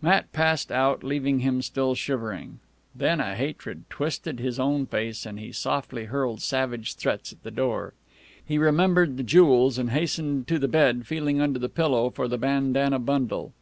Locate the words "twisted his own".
3.90-4.86